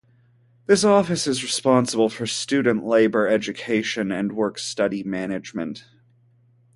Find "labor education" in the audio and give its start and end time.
2.87-4.11